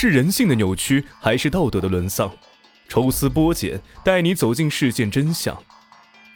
[0.00, 2.32] 是人性的扭曲，还是道德的沦丧？
[2.88, 5.60] 抽丝剥茧，带你走进事件真相。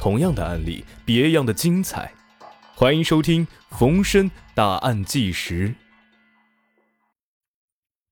[0.01, 2.13] 同样的案例，别样的精彩。
[2.75, 3.47] 欢迎收听
[3.79, 5.69] 《逢申大案纪实》。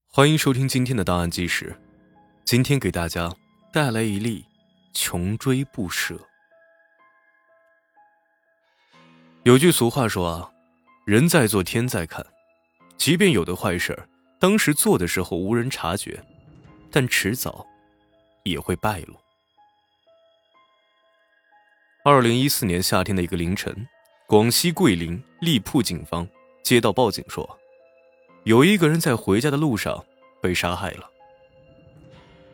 [0.07, 1.77] 欢迎收听今天的档案纪实。
[2.45, 3.35] 今天给大家
[3.73, 4.45] 带来一例
[4.93, 6.17] 穷追不舍。
[9.43, 10.49] 有句俗话说啊，
[11.05, 12.25] 人在做，天在看。
[12.95, 14.07] 即便有的坏事儿，
[14.41, 16.19] 当时做的时候无人察觉，
[16.89, 17.63] 但迟早
[18.41, 19.15] 也会败露。
[22.03, 23.87] 二零一四年夏天的一个凌晨，
[24.25, 26.27] 广西桂林荔浦警方
[26.63, 27.47] 接到报警说，
[28.43, 30.03] 有一个人在回家的路上
[30.41, 31.07] 被杀害了。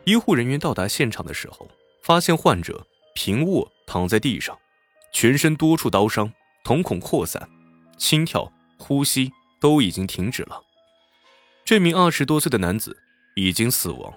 [0.04, 1.66] 医护人员到达现场的时候，
[2.02, 4.58] 发现患者平卧躺在地上，
[5.10, 6.30] 全身多处刀伤。
[6.64, 7.48] 瞳孔扩散，
[7.96, 10.62] 心跳、呼吸都已经停止了。
[11.68, 12.96] 这名二十多岁的男子
[13.34, 14.14] 已经死亡。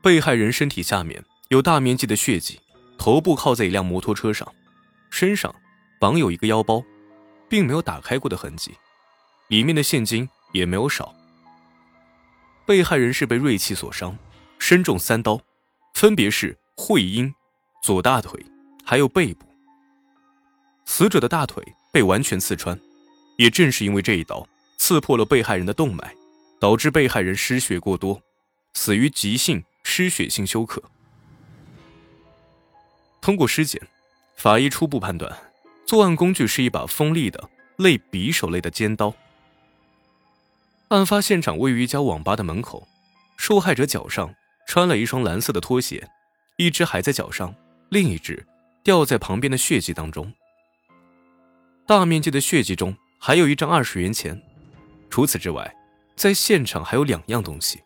[0.00, 2.58] 被害人身体下面有大面积的血迹，
[2.96, 4.50] 头部靠在一辆摩托车上，
[5.10, 5.54] 身上
[6.00, 6.82] 绑有一个腰包，
[7.46, 8.74] 并没有打开过的痕迹，
[9.48, 11.14] 里面的现金也没有少。
[12.64, 14.16] 被害人是被锐器所伤，
[14.58, 15.38] 身中三刀，
[15.92, 17.30] 分别是会阴、
[17.82, 18.42] 左大腿，
[18.82, 19.46] 还有背部。
[20.86, 22.80] 死者的大腿被完全刺穿，
[23.36, 24.48] 也正是因为这一刀
[24.86, 26.14] 刺破了被害人的动脉，
[26.60, 28.20] 导致被害人失血过多，
[28.74, 30.82] 死于急性失血性休克。
[33.22, 33.80] 通过尸检，
[34.36, 35.34] 法医初步判断，
[35.86, 39.14] 作案工具是一把锋利的类匕首类的尖刀。
[40.88, 42.86] 案发现场位于一家网吧的门口，
[43.38, 44.34] 受害者脚上
[44.66, 46.10] 穿了一双蓝色的拖鞋，
[46.58, 47.54] 一只还在脚上，
[47.88, 48.46] 另一只
[48.82, 50.30] 掉在旁边的血迹当中。
[51.86, 54.42] 大面积的血迹中还有一张二十元钱，
[55.14, 55.72] 除此之外，
[56.16, 57.80] 在现场还有两样东西，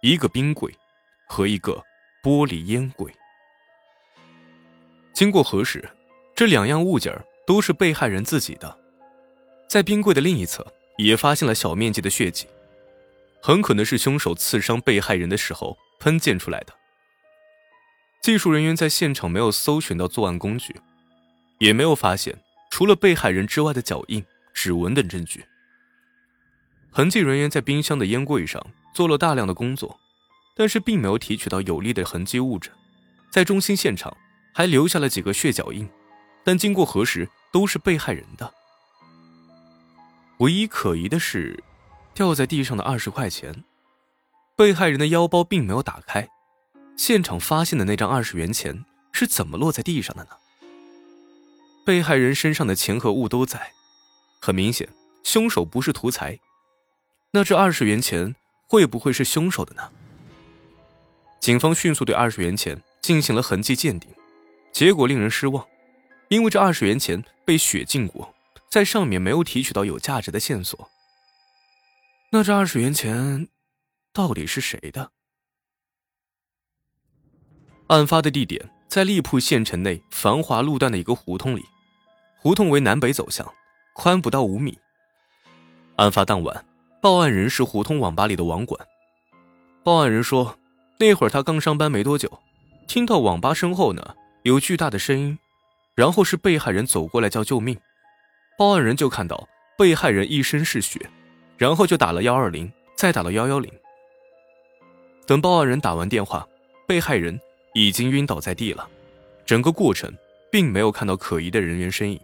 [0.00, 0.74] 一个冰柜
[1.28, 1.74] 和一个
[2.22, 3.14] 玻璃烟柜。
[5.12, 5.86] 经过核实，
[6.34, 7.14] 这两样物件
[7.46, 8.78] 都是被害人自己的。
[9.68, 10.66] 在冰柜的另一侧
[10.96, 12.46] 也发现了小面积的血迹，
[13.42, 16.72] 很可能是凶手刺伤被害人的时候喷溅出来的。
[18.22, 20.74] 技术人员在现场没有搜寻到作案工具，
[21.58, 22.34] 也没有发现。
[22.70, 24.24] 除了被害人之外的脚印、
[24.54, 25.44] 指纹等证据，
[26.92, 29.98] 痕迹人员在冰箱的烟柜上做了大量的工作，
[30.56, 32.70] 但是并没有提取到有力的痕迹物质。
[33.30, 34.16] 在中心现场
[34.52, 35.88] 还留下了几个血脚印，
[36.44, 38.52] 但经过核实都是被害人的。
[40.38, 41.62] 唯一可疑的是，
[42.12, 43.62] 掉在地上的二十块钱。
[44.56, 46.28] 被害人的腰包并没有打开，
[46.96, 50.30] 现场发现的那张二十元钱是怎么落在地上的呢？
[51.86, 53.72] 被害人身上的钱和物都在，
[54.40, 54.88] 很明显，
[55.22, 56.38] 凶手不是图财。
[57.32, 58.34] 那这二十元钱
[58.66, 59.90] 会不会是凶手的呢？
[61.40, 64.10] 警方迅速对二十元钱进行了痕迹鉴定，
[64.72, 65.66] 结果令人失望，
[66.28, 68.34] 因为这二十元钱被血浸过，
[68.68, 70.90] 在上面没有提取到有价值的线索。
[72.32, 73.48] 那这二十元钱
[74.12, 75.10] 到底是谁的？
[77.88, 78.70] 案发的地点。
[78.90, 81.64] 在荔浦县城内繁华路段的一个胡同里，
[82.40, 83.48] 胡同为南北走向，
[83.94, 84.76] 宽不到五米。
[85.94, 86.66] 案发当晚，
[87.00, 88.86] 报案人是胡同网吧里的网管。
[89.82, 90.58] 报案人说，
[90.98, 92.30] 那会儿他刚上班没多久，
[92.86, 95.38] 听到网吧身后呢有巨大的声音，
[95.94, 97.78] 然后是被害人走过来叫救命。
[98.58, 101.00] 报案人就看到被害人一身是血，
[101.56, 103.72] 然后就打了幺二零，再打了幺幺零。
[105.26, 106.46] 等报案人打完电话，
[106.86, 107.40] 被害人。
[107.72, 108.88] 已经晕倒在地了，
[109.46, 110.12] 整个过程
[110.50, 112.20] 并没有看到可疑的人员身影。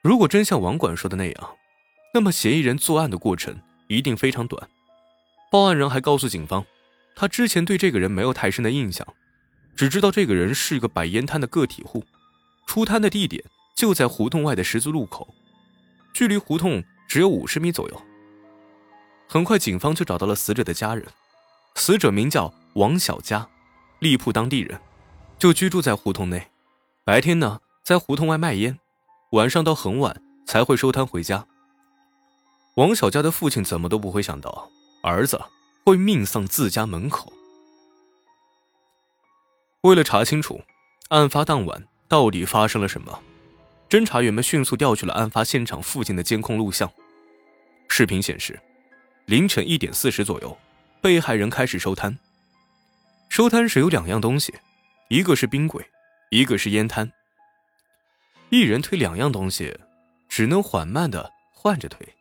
[0.00, 1.56] 如果真像网管说的那样，
[2.14, 4.68] 那么嫌疑人作案的过程一定非常短。
[5.50, 6.64] 报案人还告诉警方，
[7.16, 9.04] 他之前对这个人没有太深的印象，
[9.74, 12.04] 只知道这个人是个摆烟摊的个体户，
[12.68, 13.42] 出摊的地点
[13.74, 15.34] 就在胡同外的十字路口，
[16.12, 18.02] 距离胡同只有五十米左右。
[19.28, 21.04] 很快，警方就找到了死者的家人，
[21.74, 23.48] 死者名叫王小佳。
[23.98, 24.80] 荔浦当地人，
[25.36, 26.46] 就居住在胡同内，
[27.04, 28.78] 白天呢在胡同外卖烟，
[29.32, 31.44] 晚上到很晚才会收摊回家。
[32.74, 34.68] 王小佳的父亲怎么都不会想到，
[35.02, 35.40] 儿子
[35.84, 37.32] 会命丧自家门口。
[39.82, 40.60] 为了查清楚
[41.08, 43.20] 案发当晚到底发生了什么，
[43.88, 46.90] 侦查员们迅速调取了案发现场附近的监控录像。
[47.86, 48.58] 视频显示，
[49.26, 50.58] 凌晨一点四十左右，
[51.00, 52.18] 被害人开始收摊。
[53.28, 54.52] 收摊时有两样东西，
[55.10, 55.84] 一个是冰柜，
[56.30, 57.12] 一个是烟摊。
[58.48, 59.78] 一人推两样东西，
[60.28, 62.13] 只能缓慢的换着推。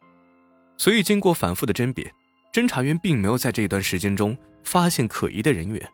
[0.77, 2.11] 所以经过反复的甄别，
[2.51, 5.89] 侦查员并没有在这段时间中发现可疑的人员，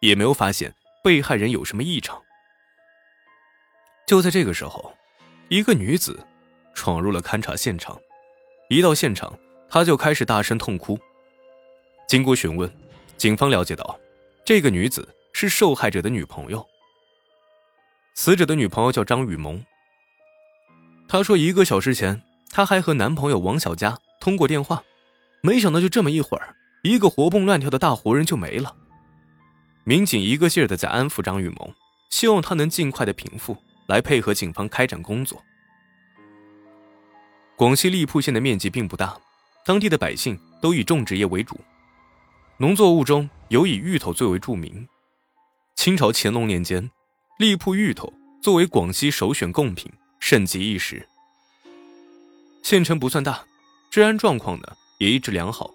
[0.00, 2.20] 也没有发现被害人有什么异常。
[4.06, 4.92] 就在这个时候，
[5.48, 6.18] 一个女子
[6.74, 7.98] 闯入了勘查现场，
[8.68, 9.38] 一到现场，
[9.68, 10.98] 她就开始大声痛哭。
[12.08, 12.68] 经过询问，
[13.16, 13.98] 警方了解到，
[14.44, 16.66] 这个女子是受害者的女朋友。
[18.14, 19.64] 死者的女朋友叫张雨萌。
[21.08, 24.84] 她说，一个小时前，她还和男朋友王小佳通过电话，
[25.40, 28.76] 没想到就这么一会儿，一个活蹦乱跳的大活人就没了。
[29.84, 31.74] 民警一个劲儿的在安抚张雨萌，
[32.10, 33.56] 希望她能尽快的平复，
[33.88, 35.42] 来配合警方开展工作。
[37.56, 39.18] 广西荔浦县的面积并不大，
[39.64, 41.58] 当地的百姓都以种植业为主。
[42.58, 44.86] 农作物中有以芋头最为著名。
[45.76, 46.90] 清朝乾隆年间，
[47.38, 48.12] 荔浦芋头
[48.42, 51.08] 作为广西首选贡品，盛极一时。
[52.62, 53.44] 县城不算大，
[53.90, 55.70] 治安状况呢也一直良好。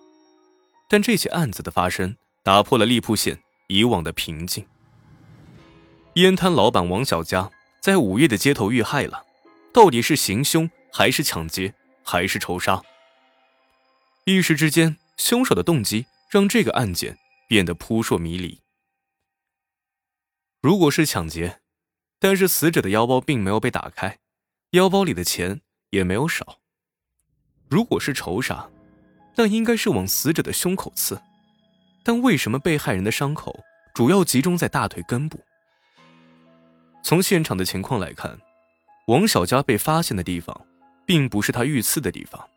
[0.88, 4.66] 但这起案子的发生，打破了荔浦县以往的平静。
[6.14, 7.52] 烟摊老板王小佳
[7.82, 9.26] 在午夜的街头遇害了，
[9.74, 11.74] 到底是行凶还是抢劫
[12.04, 12.82] 还是仇杀？
[14.24, 16.06] 一时之间，凶手的动机。
[16.28, 17.18] 让这个案件
[17.48, 18.60] 变得扑朔迷离。
[20.60, 21.62] 如果是抢劫，
[22.20, 24.18] 但是死者的腰包并没有被打开，
[24.72, 26.60] 腰包里的钱也没有少。
[27.68, 28.68] 如果是仇杀，
[29.36, 31.22] 那应该是往死者的胸口刺，
[32.04, 33.64] 但为什么被害人的伤口
[33.94, 35.40] 主要集中在大腿根部？
[37.04, 38.40] 从现场的情况来看，
[39.08, 40.66] 王小佳被发现的地方，
[41.06, 42.48] 并不是他遇刺的地方，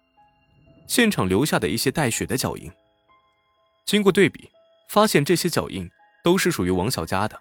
[0.87, 2.70] 现场留下的一些带血的脚印。
[3.84, 4.49] 经过对比，
[4.88, 5.90] 发现这些脚印
[6.22, 7.38] 都是属于王小佳的。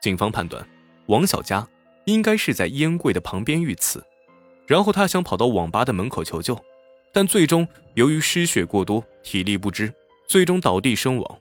[0.00, 0.66] 警方判断，
[1.06, 1.66] 王小佳
[2.06, 4.02] 应该是在烟柜的旁边遇刺，
[4.70, 6.56] 然后他想跑到网吧的门口求救，
[7.12, 9.92] 但最终由于失血过多，体力不支，
[10.28, 11.38] 最终倒地身亡。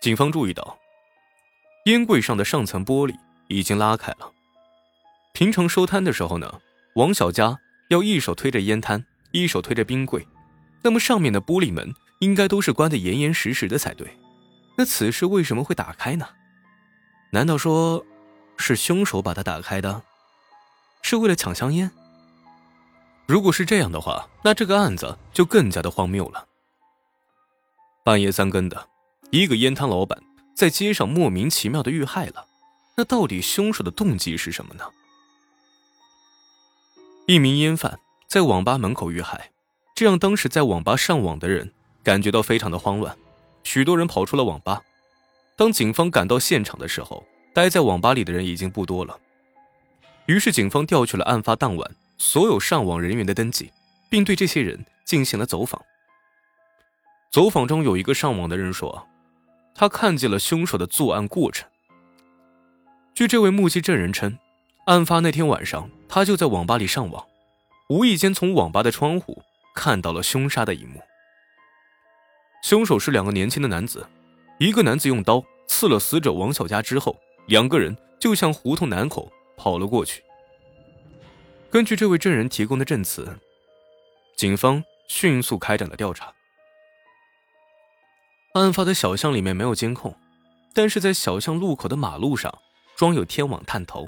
[0.00, 0.78] 警方注意到，
[1.86, 3.14] 烟柜上的上层玻璃
[3.48, 4.30] 已经拉开了。
[5.32, 6.60] 平常收摊的时候呢，
[6.94, 7.58] 王小佳
[7.90, 10.24] 要一手推着烟摊，一手推着冰柜。
[10.84, 14.16] 那么上面的玻璃门应该都是关得严严实实的才对，
[14.78, 16.28] 那此时为什么会打开呢？
[17.32, 18.06] 难道说，
[18.56, 20.00] 是凶手把它打开的？
[21.04, 21.90] 是为了抢香烟？
[23.26, 26.46] 如果是这样的话，那这个案子就更加的荒谬了。
[28.02, 28.88] 半夜三更的，
[29.30, 30.18] 一个烟摊老板
[30.56, 32.46] 在街上莫名其妙的遇害了，
[32.96, 34.84] 那到底凶手的动机是什么呢？
[37.26, 39.50] 一名烟贩在网吧门口遇害。
[39.94, 41.70] 这让当时在网吧上网的人
[42.02, 43.14] 感觉到非常的慌乱，
[43.62, 44.82] 许多人跑出了网吧。
[45.54, 47.22] 当警方赶到现场的时候，
[47.52, 49.20] 待在网吧里的人已经不多了。
[50.26, 53.70] 于是警方调取了案发当晚所有上网人员的登记，
[54.08, 55.80] 并对这些人进行了走访。
[57.30, 59.06] 走访中有一个上网的人说，
[59.74, 61.68] 他看见了凶手的作案过程。
[63.14, 64.38] 据这位目击证人称，
[64.86, 67.24] 案发那天晚上，他就在网吧里上网，
[67.88, 69.42] 无意间从网吧的窗户。
[69.74, 71.02] 看到了凶杀的一幕。
[72.62, 74.06] 凶手是两个年轻的男子，
[74.60, 79.28] 一个男子用刀刺了死者王小佳之后，两个人就向胡同南口
[79.64, 80.22] 跑了过去。
[81.70, 83.38] 根据这位证人提供的证词，
[84.36, 86.34] 警方迅速开展了调查。
[88.52, 90.14] 案发的小巷里面没有监控，
[90.74, 92.52] 但是在小巷路口的马路上
[92.94, 94.06] 装有天网探头，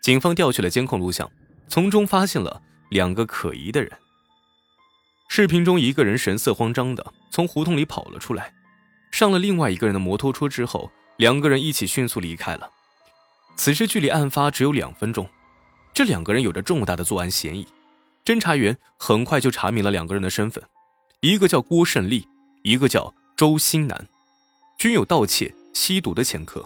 [0.00, 1.28] 警方调取了监控录像，
[1.66, 3.90] 从中发现了两个可疑的人。
[5.28, 8.54] 视频中，一个人神色慌张的从胡同里跑了出来，
[9.10, 12.70] 上了另外一个人的摩托车之后，两个人一起迅速离开了。
[13.58, 15.28] 此时距离案发只有两分钟，
[15.92, 17.66] 这两个人有着重大的作案嫌疑。
[18.24, 20.62] 侦查员很快就查明了两个人的身份，
[21.20, 22.26] 一个叫郭胜利，
[22.62, 24.08] 一个叫周新南，
[24.78, 26.64] 均有盗窃、吸毒的前科。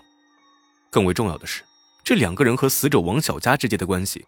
[0.91, 1.63] 更为重要的是，
[2.05, 4.27] 这两个人和死者王小佳之间的关系，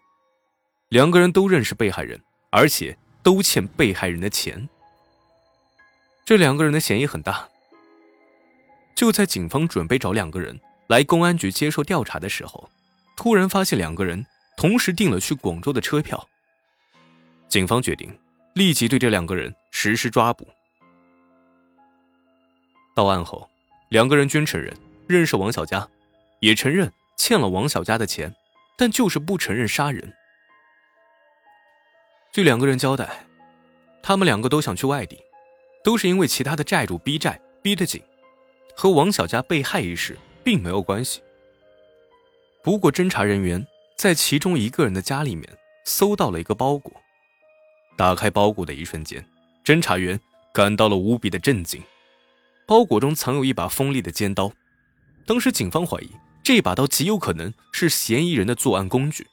[0.89, 2.19] 两个人都认识被害人，
[2.49, 2.97] 而且。
[3.25, 4.69] 都欠被害人的钱，
[6.23, 7.49] 这两个人的嫌疑很大。
[8.93, 12.69] 就在警方准备找两个人来公安局接受调查的时候，
[13.15, 14.25] 突然发现两个人
[14.57, 16.27] 同时订了去广州的车票。
[17.47, 18.15] 警方决定
[18.53, 20.47] 立即对这两个人实施抓捕。
[22.95, 23.49] 到案后，
[23.89, 24.73] 两个人均承认
[25.07, 25.87] 认识王小佳，
[26.39, 28.33] 也承认欠了王小佳的钱，
[28.77, 30.13] 但就是不承认杀人。
[32.31, 33.25] 据两个人交代，
[34.03, 35.17] 他们两个都想去外地，
[35.83, 38.01] 都是因为其他的债主逼债逼得紧，
[38.75, 41.19] 和王小佳被害一事并没有关系。
[42.63, 43.65] 不过，侦查人员
[43.97, 45.45] 在其中一个人的家里面
[45.85, 46.93] 搜到了一个包裹，
[47.97, 49.25] 打开包裹的一瞬间，
[49.65, 50.19] 侦查员
[50.53, 51.83] 感到了无比的震惊。
[52.67, 54.51] 包裹中藏有一把锋利的尖刀，
[55.25, 56.09] 当时警方怀疑
[56.43, 59.27] 这把刀极有可能是嫌疑人的作案工具。